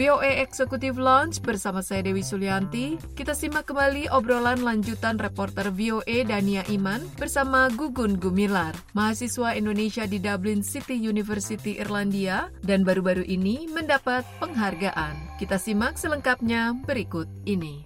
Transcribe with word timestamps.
VOA 0.00 0.40
Executive 0.40 0.96
Lounge 0.96 1.44
bersama 1.44 1.84
saya 1.84 2.00
Dewi 2.00 2.24
Sulianti. 2.24 2.96
Kita 3.12 3.36
simak 3.36 3.68
kembali 3.68 4.08
obrolan 4.08 4.64
lanjutan 4.64 5.20
reporter 5.20 5.68
VOA 5.68 6.24
Dania 6.24 6.64
Iman 6.72 7.04
bersama 7.20 7.68
Gugun 7.68 8.16
Gumilar, 8.16 8.72
mahasiswa 8.96 9.52
Indonesia 9.52 10.08
di 10.08 10.16
Dublin 10.16 10.64
City 10.64 10.96
University 10.96 11.76
Irlandia 11.76 12.48
dan 12.64 12.80
baru-baru 12.80 13.28
ini 13.28 13.68
mendapat 13.68 14.24
penghargaan. 14.40 15.36
Kita 15.36 15.60
simak 15.60 16.00
selengkapnya 16.00 16.80
berikut 16.88 17.28
ini. 17.44 17.84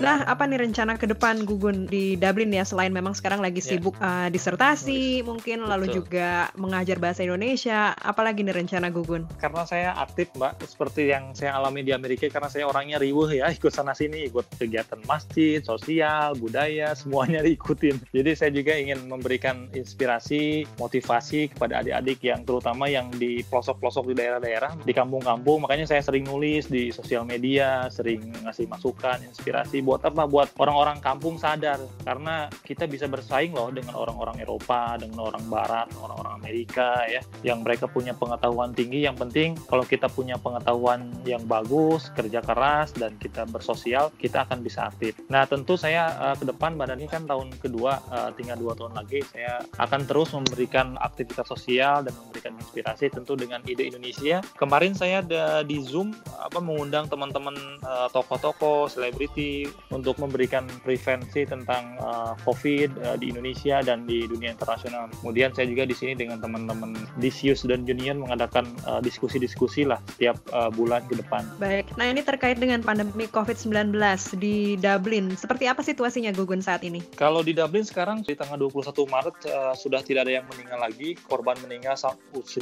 Nah, 0.00 0.24
apa 0.24 0.48
nih 0.48 0.64
rencana 0.64 0.96
ke 0.96 1.04
depan 1.04 1.44
Gugun 1.44 1.84
di 1.84 2.16
Dublin 2.16 2.48
ya 2.48 2.64
selain 2.64 2.96
memang 2.96 3.12
sekarang 3.12 3.44
lagi 3.44 3.60
ya. 3.60 3.76
sibuk 3.76 3.92
yeah. 4.00 4.24
uh, 4.24 4.28
disertasi 4.32 5.20
mungkin 5.20 5.68
lalu 5.68 5.92
Betul. 5.92 5.96
juga 6.00 6.48
mengajar 6.56 6.96
bahasa 6.96 7.20
Indonesia, 7.20 7.92
apalagi 8.00 8.40
nih 8.40 8.56
rencana 8.56 8.88
Gugun? 8.88 9.28
Karena 9.36 9.68
saya 9.68 9.92
aktif 10.00 10.32
Mbak 10.32 10.64
seperti 10.64 11.12
yang 11.12 11.36
saya 11.42 11.58
alami 11.58 11.82
di 11.82 11.90
Amerika 11.90 12.30
karena 12.30 12.46
saya 12.46 12.70
orangnya 12.70 13.02
riuh 13.02 13.26
ya 13.26 13.50
ikut 13.50 13.74
sana 13.74 13.98
sini 13.98 14.30
ikut 14.30 14.62
kegiatan 14.62 15.02
masjid, 15.10 15.58
sosial, 15.58 16.38
budaya 16.38 16.94
semuanya 16.94 17.42
diikutin. 17.46 17.98
Jadi 18.14 18.30
saya 18.38 18.54
juga 18.54 18.78
ingin 18.78 19.10
memberikan 19.10 19.66
inspirasi, 19.74 20.70
motivasi 20.78 21.50
kepada 21.50 21.82
adik-adik 21.82 22.22
yang 22.22 22.46
terutama 22.46 22.86
yang 22.86 23.10
di 23.10 23.42
pelosok-pelosok 23.50 24.14
di 24.14 24.14
daerah-daerah, 24.14 24.78
di 24.86 24.94
kampung-kampung. 24.94 25.66
Makanya 25.66 25.90
saya 25.90 26.06
sering 26.06 26.30
nulis 26.30 26.70
di 26.70 26.94
sosial 26.94 27.26
media, 27.26 27.90
sering 27.90 28.30
ngasih 28.46 28.70
masukan, 28.70 29.18
inspirasi 29.26 29.82
buat 29.82 30.06
apa? 30.06 30.30
Buat 30.30 30.54
orang-orang 30.62 31.02
kampung 31.02 31.42
sadar 31.42 31.82
karena 32.06 32.46
kita 32.62 32.86
bisa 32.86 33.10
bersaing 33.10 33.50
loh 33.50 33.74
dengan 33.74 33.98
orang-orang 33.98 34.38
Eropa, 34.38 34.94
dengan 34.94 35.26
orang 35.26 35.42
Barat, 35.50 35.90
orang-orang 35.98 36.38
Amerika 36.38 37.02
ya, 37.10 37.18
yang 37.42 37.66
mereka 37.66 37.90
punya 37.90 38.14
pengetahuan 38.14 38.70
tinggi. 38.70 39.02
Yang 39.02 39.26
penting 39.26 39.48
kalau 39.66 39.82
kita 39.82 40.06
punya 40.06 40.38
pengetahuan 40.38 41.10
yang 41.32 41.44
bagus, 41.48 42.12
kerja 42.12 42.44
keras 42.44 42.92
dan 42.92 43.16
kita 43.16 43.48
bersosial, 43.48 44.12
kita 44.20 44.44
akan 44.44 44.60
bisa 44.60 44.92
aktif. 44.92 45.16
Nah 45.32 45.48
tentu 45.48 45.80
saya 45.80 46.12
uh, 46.20 46.36
ke 46.36 46.44
depan 46.44 46.76
badan 46.76 47.00
ini 47.00 47.08
kan 47.08 47.24
tahun 47.24 47.56
kedua, 47.56 47.92
uh, 48.12 48.30
tinggal 48.36 48.60
dua 48.60 48.72
tahun 48.76 48.92
lagi, 49.00 49.24
saya 49.32 49.64
akan 49.80 50.04
terus 50.04 50.36
memberikan 50.36 51.00
aktivitas 51.00 51.48
sosial 51.48 52.04
dan 52.04 52.12
memberikan 52.20 52.51
inspirasi 52.72 53.12
tentu 53.12 53.36
dengan 53.36 53.60
ide 53.68 53.92
Indonesia. 53.92 54.40
Kemarin 54.56 54.96
saya 54.96 55.20
ada 55.20 55.60
di 55.60 55.84
Zoom 55.84 56.16
apa 56.40 56.56
mengundang 56.56 57.04
teman-teman 57.12 57.52
uh, 57.84 58.08
tokoh-tokoh, 58.08 58.88
selebriti 58.88 59.68
untuk 59.92 60.16
memberikan 60.16 60.64
prevensi 60.80 61.44
tentang 61.44 62.00
uh, 62.00 62.32
COVID 62.48 62.90
uh, 63.04 63.16
di 63.20 63.28
Indonesia 63.28 63.84
dan 63.84 64.08
di 64.08 64.24
dunia 64.24 64.56
internasional. 64.56 65.12
Kemudian 65.20 65.52
saya 65.52 65.68
juga 65.68 65.84
di 65.84 65.92
sini 65.92 66.16
dengan 66.16 66.40
teman-teman 66.40 66.96
Disius 67.20 67.68
dan 67.68 67.84
Union 67.84 68.24
mengadakan 68.24 68.64
diskusi-diskusi 69.04 69.84
uh, 69.84 69.92
lah 69.92 70.00
setiap 70.16 70.40
uh, 70.56 70.72
bulan 70.72 71.04
ke 71.12 71.20
depan. 71.20 71.44
Baik, 71.60 71.92
nah 72.00 72.08
ini 72.08 72.24
terkait 72.24 72.56
dengan 72.56 72.80
pandemi 72.80 73.28
COVID-19 73.28 73.92
di 74.40 74.80
Dublin. 74.80 75.36
Seperti 75.36 75.68
apa 75.68 75.84
situasinya 75.84 76.32
Gugun 76.32 76.64
saat 76.64 76.80
ini? 76.88 77.04
Kalau 77.20 77.44
di 77.44 77.52
Dublin 77.52 77.84
sekarang 77.84 78.24
di 78.24 78.32
tanggal 78.32 78.56
21 78.56 78.96
Maret 79.04 79.36
uh, 79.52 79.74
sudah 79.76 80.00
tidak 80.00 80.24
ada 80.24 80.40
yang 80.40 80.46
meninggal 80.48 80.80
lagi. 80.80 81.18
Korban 81.28 81.58
meninggal 81.60 81.98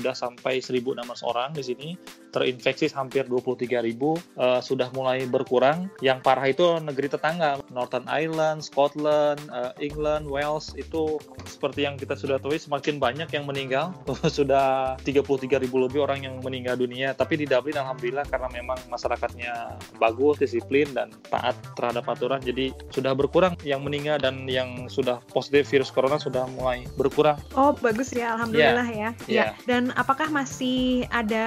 sudah 0.01 0.17
sampai 0.17 0.65
1.600 0.65 0.97
orang 1.29 1.53
di 1.53 1.63
sini. 1.63 1.89
Terinfeksi 2.33 2.89
hampir 2.97 3.29
23 3.29 3.85
ribu 3.85 4.17
uh, 4.41 4.65
sudah 4.65 4.89
mulai 4.97 5.29
berkurang. 5.29 5.93
Yang 6.01 6.19
parah 6.25 6.47
itu 6.49 6.65
negeri 6.81 7.13
tetangga, 7.13 7.61
Northern 7.69 8.09
Ireland, 8.09 8.65
Scotland, 8.65 9.39
uh, 9.53 9.77
England, 9.77 10.25
Wales 10.25 10.73
itu 10.79 11.21
seperti 11.45 11.85
yang 11.85 12.01
kita 12.01 12.17
sudah 12.17 12.41
tahu 12.41 12.57
semakin 12.57 12.97
banyak 12.97 13.29
yang 13.29 13.45
meninggal. 13.45 13.93
sudah 14.39 14.97
33 15.05 15.61
ribu 15.61 15.77
lebih 15.85 16.07
orang 16.07 16.25
yang 16.25 16.41
meninggal 16.41 16.81
dunia. 16.81 17.13
Tapi 17.13 17.45
di 17.45 17.47
Dublin 17.51 17.77
alhamdulillah 17.77 18.25
karena 18.31 18.49
memang 18.49 18.79
masyarakatnya 18.89 19.77
bagus, 20.01 20.41
disiplin 20.41 20.89
dan 20.97 21.13
taat 21.29 21.59
terhadap 21.77 22.09
aturan, 22.09 22.41
jadi 22.41 22.73
sudah 22.95 23.13
berkurang 23.13 23.59
yang 23.67 23.83
meninggal 23.85 24.17
dan 24.23 24.47
yang 24.47 24.87
sudah 24.87 25.21
positif 25.35 25.69
virus 25.69 25.91
corona 25.93 26.17
sudah 26.17 26.47
mulai 26.57 26.87
berkurang. 26.95 27.37
Oh 27.59 27.75
bagus 27.77 28.15
ya, 28.15 28.39
alhamdulillah 28.39 28.89
yeah. 28.89 29.13
ya. 29.19 29.27
Yeah. 29.27 29.49
Ya. 29.51 29.67
Dan 29.67 29.90
apakah 29.97 30.29
masih 30.31 31.07
ada 31.11 31.47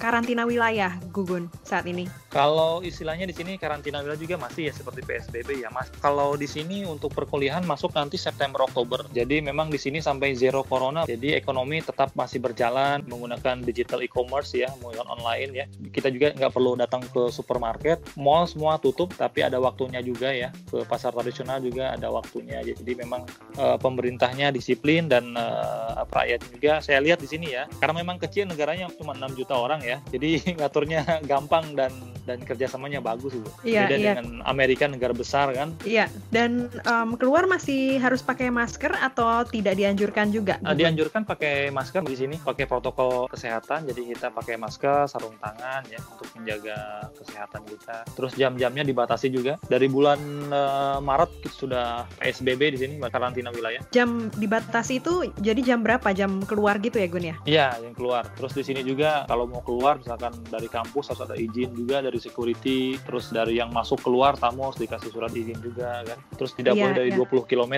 karantina 0.00 0.44
wilayah, 0.44 0.96
Gugun? 1.12 1.50
saat 1.70 1.86
ini? 1.86 2.10
Kalau 2.30 2.82
istilahnya 2.82 3.26
di 3.26 3.34
sini 3.34 3.54
karantina 3.58 4.02
wilayah 4.02 4.18
juga 4.18 4.36
masih 4.38 4.70
ya 4.70 4.72
seperti 4.74 5.06
PSBB 5.06 5.62
ya, 5.62 5.70
Mas. 5.70 5.90
Kalau 6.02 6.34
di 6.34 6.46
sini 6.46 6.82
untuk 6.82 7.14
perkuliahan 7.14 7.62
masuk 7.62 7.94
nanti 7.94 8.18
September 8.18 8.66
Oktober. 8.66 9.06
Jadi 9.14 9.38
memang 9.42 9.70
di 9.70 9.78
sini 9.78 10.02
sampai 10.02 10.34
zero 10.34 10.66
corona. 10.66 11.06
Jadi 11.06 11.34
ekonomi 11.34 11.78
tetap 11.82 12.10
masih 12.18 12.42
berjalan 12.42 13.06
menggunakan 13.06 13.62
digital 13.62 14.02
e-commerce 14.02 14.54
ya, 14.54 14.70
menggunakan 14.82 15.08
online 15.10 15.50
ya. 15.54 15.64
Kita 15.90 16.10
juga 16.10 16.34
nggak 16.34 16.52
perlu 16.54 16.74
datang 16.78 17.02
ke 17.06 17.30
supermarket, 17.30 18.02
mall 18.18 18.46
semua 18.50 18.78
tutup, 18.82 19.14
tapi 19.14 19.46
ada 19.46 19.62
waktunya 19.62 20.02
juga 20.02 20.34
ya. 20.34 20.50
Ke 20.66 20.82
pasar 20.86 21.14
tradisional 21.14 21.62
juga 21.62 21.94
ada 21.94 22.10
waktunya. 22.10 22.62
Jadi 22.62 22.92
memang 22.98 23.26
uh, 23.58 23.78
pemerintahnya 23.78 24.50
disiplin 24.50 25.06
dan 25.06 25.34
uh, 25.38 26.02
rakyat 26.10 26.40
juga. 26.50 26.72
Saya 26.82 26.98
lihat 26.98 27.22
di 27.22 27.28
sini 27.30 27.54
ya, 27.54 27.69
karena 27.78 27.94
memang 28.02 28.16
kecil 28.18 28.48
negaranya 28.48 28.90
cuma 28.98 29.14
6 29.14 29.38
juta 29.38 29.54
orang 29.54 29.80
ya. 29.84 30.02
Jadi 30.10 30.42
ngaturnya 30.58 31.22
gampang 31.24 31.76
dan 31.78 31.92
dan 32.30 32.38
kerjasamanya 32.44 33.00
bagus 33.02 33.34
gitu. 33.34 33.50
Iya, 33.66 33.90
Beda 33.90 33.96
iya. 33.96 34.12
dengan 34.14 34.44
Amerika 34.46 34.86
negara 34.86 35.10
besar 35.10 35.50
kan. 35.50 35.74
Iya. 35.82 36.06
Dan 36.30 36.70
um, 36.86 37.18
keluar 37.18 37.50
masih 37.50 37.98
harus 37.98 38.22
pakai 38.22 38.52
masker 38.52 38.94
atau 38.94 39.42
tidak 39.48 39.74
dianjurkan 39.74 40.30
juga? 40.30 40.62
Uh, 40.62 40.76
dianjurkan 40.76 41.26
pakai 41.26 41.72
masker 41.74 42.04
di 42.06 42.16
sini, 42.16 42.36
pakai 42.38 42.70
protokol 42.70 43.26
kesehatan. 43.26 43.88
Jadi 43.90 44.14
kita 44.14 44.30
pakai 44.30 44.60
masker, 44.60 45.10
sarung 45.10 45.34
tangan 45.42 45.82
ya 45.90 45.98
untuk 45.98 46.28
menjaga 46.38 47.10
kesehatan 47.18 47.62
kita. 47.66 47.96
Terus 48.14 48.32
jam-jamnya 48.36 48.84
dibatasi 48.86 49.26
juga. 49.32 49.58
Dari 49.66 49.90
bulan 49.90 50.20
uh, 50.52 50.98
Maret 51.02 51.50
sudah 51.50 52.06
PSBB 52.20 52.76
di 52.76 52.78
sini 52.78 52.94
karantina 53.10 53.50
wilayah. 53.50 53.82
Jam 53.90 54.30
dibatasi 54.38 55.02
itu 55.02 55.26
jadi 55.42 55.74
jam 55.74 55.82
berapa? 55.82 56.12
Jam 56.14 56.42
keluar 56.46 56.78
gitu 56.78 57.00
ya 57.00 57.08
Gun 57.10 57.26
ya? 57.26 57.36
Iya, 57.42 57.59
yang 57.80 57.94
keluar. 57.96 58.24
Terus 58.36 58.52
di 58.56 58.62
sini 58.64 58.80
juga 58.86 59.24
kalau 59.28 59.44
mau 59.44 59.60
keluar 59.60 60.00
misalkan 60.00 60.32
dari 60.48 60.68
kampus 60.70 61.10
harus 61.10 61.22
ada 61.26 61.36
izin 61.36 61.74
juga 61.74 62.00
dari 62.00 62.16
security 62.22 62.96
terus 63.02 63.34
dari 63.34 63.58
yang 63.58 63.74
masuk 63.74 63.98
keluar 64.06 64.38
tamu 64.38 64.70
harus 64.70 64.78
dikasih 64.78 65.10
surat 65.10 65.34
izin 65.34 65.58
juga 65.58 66.06
kan 66.06 66.18
terus 66.38 66.54
tidak 66.54 66.78
yeah, 66.78 66.82
boleh 66.86 66.94
dari 66.94 67.10
yeah. 67.10 67.42
20 67.42 67.50
km 67.50 67.74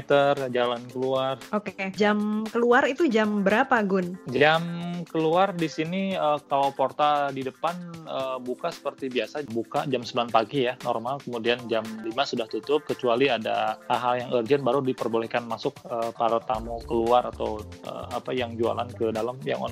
jalan 0.53 0.81
keluar 0.93 1.35
oke 1.57 1.73
okay. 1.73 1.89
jam 1.97 2.45
keluar 2.53 2.85
itu 2.85 3.09
jam 3.09 3.41
berapa 3.41 3.81
Gun 3.83 4.21
jam 4.29 4.63
keluar 5.09 5.57
di 5.57 5.67
sini 5.67 6.15
uh, 6.15 6.39
kalau 6.47 6.71
portal 6.77 7.33
di 7.33 7.43
depan 7.43 7.75
uh, 8.07 8.37
buka 8.39 8.71
seperti 8.71 9.09
biasa 9.09 9.43
buka 9.51 9.89
jam 9.89 10.05
9 10.05 10.29
pagi 10.29 10.69
ya 10.69 10.77
normal 10.85 11.19
kemudian 11.25 11.59
jam 11.67 11.83
5 11.83 12.13
sudah 12.37 12.47
tutup 12.47 12.85
kecuali 12.85 13.33
ada 13.33 13.81
hal-hal 13.89 14.15
yang 14.21 14.31
urgent 14.37 14.63
baru 14.63 14.79
diperbolehkan 14.85 15.49
masuk 15.49 15.75
uh, 15.89 16.13
para 16.15 16.39
tamu 16.45 16.79
keluar 16.85 17.27
atau 17.33 17.65
uh, 17.89 18.07
apa 18.13 18.31
yang 18.37 18.55
jualan 18.55 18.87
ke 18.95 19.11
dalam 19.11 19.41
yang 19.43 19.59
online 19.59 19.72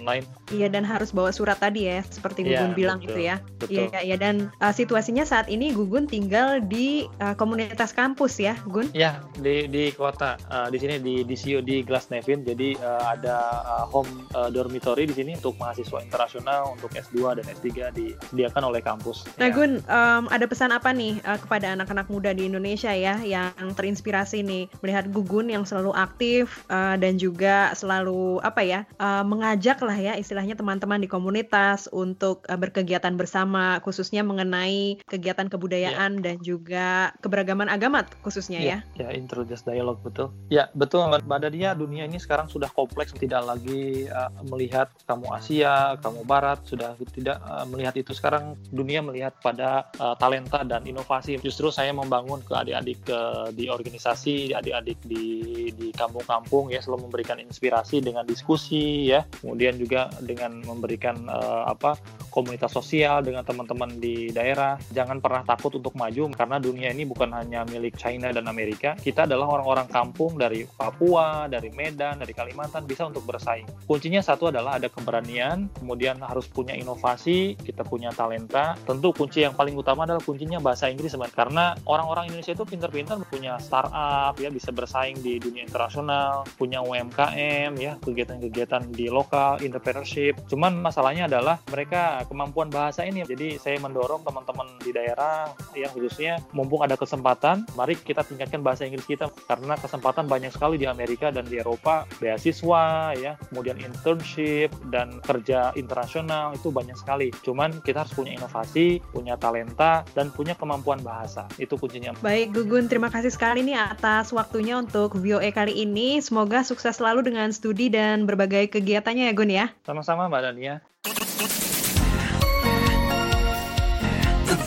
iya 0.53 0.69
dan 0.69 0.87
harus 0.87 1.13
bawa 1.13 1.33
surat 1.33 1.59
tadi 1.61 1.87
ya 1.89 2.05
seperti 2.07 2.47
Gun 2.47 2.53
yeah, 2.53 2.77
bilang 2.77 2.99
betul, 3.03 3.09
gitu 3.13 3.21
ya 3.21 3.37
iya 3.69 4.01
iya 4.01 4.17
dan 4.17 4.51
uh, 4.63 4.73
situasinya 4.73 5.27
saat 5.27 5.51
ini 5.51 5.73
Gugun 5.75 6.07
tinggal 6.07 6.63
di 6.63 7.09
uh, 7.19 7.35
komunitas 7.35 7.91
kampus 7.97 8.39
ya, 8.39 8.55
Gun? 8.69 8.93
Ya, 8.95 9.25
di 9.37 9.67
di 9.67 9.91
kota 9.97 10.39
uh, 10.53 10.69
di 10.69 10.79
sini 10.79 11.03
di 11.03 11.27
di 11.27 11.35
CU 11.35 11.65
di 11.65 11.83
Glasnevin. 11.83 12.45
Jadi 12.45 12.77
uh, 12.79 13.17
ada 13.17 13.37
uh, 13.65 13.87
home 13.89 14.29
uh, 14.37 14.53
dormitory 14.53 15.09
di 15.09 15.15
sini 15.17 15.37
untuk 15.37 15.57
mahasiswa 15.57 16.05
internasional 16.05 16.77
untuk 16.77 16.93
S2 16.93 17.41
dan 17.43 17.45
S3 17.49 17.67
disediakan 17.97 18.63
oleh 18.69 18.85
kampus. 18.85 19.25
Nah, 19.41 19.49
ya. 19.49 19.57
Gun, 19.57 19.81
um, 19.89 20.25
ada 20.29 20.45
pesan 20.45 20.71
apa 20.71 20.93
nih 20.93 21.19
uh, 21.25 21.41
kepada 21.41 21.73
anak-anak 21.75 22.07
muda 22.13 22.31
di 22.37 22.47
Indonesia 22.47 22.93
ya 22.93 23.19
yang 23.25 23.53
terinspirasi 23.75 24.45
nih 24.45 24.69
melihat 24.85 25.09
Gugun 25.09 25.49
yang 25.49 25.65
selalu 25.65 25.97
aktif 25.97 26.63
uh, 26.69 26.95
dan 27.01 27.17
juga 27.17 27.73
selalu 27.73 28.39
apa 28.45 28.63
ya 28.63 28.81
uh, 29.01 29.25
mengajak 29.25 29.80
lah 29.85 29.95
ya 29.95 30.17
istilahnya 30.17 30.57
teman-teman 30.57 31.05
di 31.05 31.09
komunitas 31.11 31.87
untuk 31.93 32.49
uh, 32.49 32.57
berkegiatan 32.57 33.15
bersama 33.15 33.79
khususnya 33.85 34.25
mengenai 34.25 34.99
kegiatan 35.07 35.53
kebudayaan 35.53 36.19
yeah. 36.19 36.25
dan 36.25 36.37
juga 36.41 36.89
keberagaman 37.21 37.69
agama 37.69 38.03
khususnya 38.25 38.59
yeah, 38.59 38.81
ya. 38.97 39.07
Ya, 39.07 39.09
introduce 39.13 39.63
dialog 39.63 40.01
betul. 40.01 40.33
Ya, 40.49 40.73
betul 40.73 41.05
Mbak 41.07 41.39
Dadia, 41.45 41.77
dunia 41.77 42.09
ini 42.09 42.17
sekarang 42.17 42.49
sudah 42.49 42.73
kompleks, 42.73 43.13
tidak 43.13 43.45
lagi 43.45 44.09
uh, 44.09 44.33
melihat 44.49 44.89
kamu 45.05 45.29
Asia, 45.37 46.01
kamu 46.01 46.25
Barat, 46.25 46.65
sudah 46.65 46.97
tidak 47.13 47.39
uh, 47.45 47.69
melihat 47.69 47.95
itu 48.01 48.17
sekarang 48.17 48.31
sekarang 48.31 48.57
dunia 48.73 49.03
melihat 49.05 49.35
pada 49.43 49.91
uh, 50.01 50.17
talenta 50.17 50.65
dan 50.65 50.87
inovasi. 50.87 51.37
Justru 51.43 51.69
saya 51.69 51.93
membangun 51.93 52.41
ke 52.41 52.55
adik-adik 52.57 53.01
uh, 53.13 53.51
di 53.53 53.69
organisasi, 53.69 54.57
adik-adik 54.57 55.03
di 55.05 55.27
di 55.75 55.89
kampung-kampung 55.93 56.73
ya 56.73 56.81
selalu 56.81 57.11
memberikan 57.11 57.43
inspirasi 57.43 58.01
dengan 58.01 58.25
diskusi 58.25 59.11
ya. 59.13 59.27
Kemudian 59.43 59.70
juga 59.77 60.11
dengan 60.23 60.63
memberikan 60.65 61.27
uh, 61.29 61.69
apa 61.69 61.99
komunitas 62.31 62.71
sosial 62.71 63.21
dengan 63.21 63.43
teman-teman 63.43 63.99
di 63.99 64.31
daerah. 64.31 64.79
Jangan 64.95 65.19
pernah 65.19 65.43
takut 65.43 65.75
untuk 65.77 65.93
maju 65.99 66.31
karena 66.33 66.57
dunia 66.63 66.89
ini 66.95 67.05
bukan 67.05 67.35
hanya 67.35 67.67
milik 67.67 67.99
China 67.99 68.31
dan 68.31 68.47
Amerika. 68.47 68.95
Kita 68.97 69.27
adalah 69.27 69.61
orang-orang 69.61 69.91
kampung 69.91 70.39
dari 70.39 70.65
Papua, 70.65 71.51
dari 71.51 71.69
Medan, 71.75 72.23
dari 72.23 72.33
Kalimantan 72.33 72.87
bisa 72.87 73.05
untuk 73.05 73.27
bersaing. 73.27 73.67
Kuncinya 73.85 74.23
satu 74.23 74.49
adalah 74.49 74.79
ada 74.79 74.89
keberanian, 74.89 75.69
kemudian 75.77 76.23
harus 76.23 76.47
punya 76.47 76.73
inovasi, 76.79 77.59
kita 77.59 77.83
punya 77.85 78.15
talenta. 78.15 78.79
Tentu 78.87 79.11
kunci 79.13 79.43
yang 79.43 79.53
paling 79.53 79.75
utama 79.75 80.07
adalah 80.07 80.23
kuncinya 80.23 80.63
bahasa 80.63 80.89
Inggris 80.89 81.13
sebenarnya. 81.13 81.37
Karena 81.37 81.65
orang-orang 81.85 82.31
Indonesia 82.31 82.55
itu 82.55 82.65
pintar-pintar 82.65 83.19
punya 83.27 83.59
startup 83.59 84.39
ya 84.39 84.49
bisa 84.49 84.71
bersaing 84.71 85.19
di 85.21 85.37
dunia 85.37 85.67
internasional, 85.67 86.47
punya 86.57 86.81
UMKM 86.81 87.73
ya, 87.77 87.99
kegiatan-kegiatan 88.01 88.89
di 88.95 89.07
lokal, 89.13 89.60
entrepreneurship. 89.63 90.41
Cuman 90.49 90.81
masalahnya 90.81 91.29
adalah 91.29 91.61
mereka 91.69 92.25
kemampuan 92.27 92.73
bahasa 92.73 93.05
ini. 93.05 93.23
Jadi 93.23 93.61
saya 93.61 93.77
mendorong 93.79 94.25
teman-teman 94.25 94.67
di 94.81 94.91
daerah 94.91 95.53
yang 95.77 95.93
khususnya 95.93 96.41
mumpung 96.57 96.81
ada 96.81 96.97
kesempatan, 96.97 97.69
mari 97.77 97.95
kita 97.97 98.25
tingkatkan 98.25 98.65
bahasa 98.65 98.89
Inggris 98.89 99.05
kita 99.05 99.29
karena 99.45 99.77
kesempatan 99.77 100.25
banyak 100.27 100.51
sekali 100.55 100.81
di 100.81 100.89
Amerika 100.89 101.29
dan 101.29 101.45
di 101.45 101.61
Eropa, 101.61 102.09
beasiswa 102.19 103.13
ya, 103.17 103.37
kemudian 103.53 103.77
internship 103.81 104.73
dan 104.89 105.21
kerja 105.23 105.77
internasional 105.77 106.57
itu 106.57 106.73
banyak 106.73 106.97
sekali. 106.97 107.29
Cuman 107.45 107.85
kita 107.85 108.07
harus 108.07 108.15
punya 108.17 108.33
inovasi, 108.41 109.03
punya 109.13 109.37
talenta 109.37 110.03
dan 110.17 110.33
punya 110.33 110.57
kemampuan 110.57 111.03
bahasa. 111.05 111.45
Itu 111.61 111.77
kuncinya. 111.77 112.17
Baik, 112.25 112.57
Gugun, 112.57 112.89
terima 112.89 113.13
kasih 113.13 113.31
sekali 113.31 113.61
nih 113.67 113.77
atas 113.77 114.33
waktunya 114.33 114.79
untuk 114.81 115.19
VOA 115.19 115.53
kali 115.53 115.85
ini. 115.85 116.19
Semoga 116.23 116.65
sukses 116.65 116.97
selalu 116.97 117.27
dengan 117.27 117.53
studi 117.53 117.93
dan 117.93 118.25
berbagai 118.25 118.73
kegiatannya 118.73 119.31
ya, 119.31 119.35
Gun 119.35 119.50
ya. 119.55 119.67
Sama-sama, 119.87 120.27
Mbak 120.31 120.43
Dania. 120.43 120.75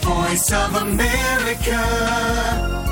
Voice 0.04 0.52
of 0.52 0.76
America. 0.76 2.83